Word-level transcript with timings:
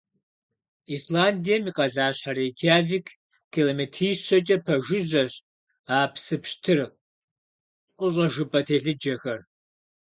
Исландием 0.95 1.63
и 1.69 1.71
къалащхьэ 1.75 2.31
Рейкьявик 2.37 3.05
километрищэкӀэ 3.53 4.57
пэжыжьэщ 4.65 5.33
а 5.95 5.97
псы 6.11 6.35
пщтыр 6.43 6.79
къыщӀэжыпӀэ 7.97 8.59
телъыджэхэр. 8.67 9.39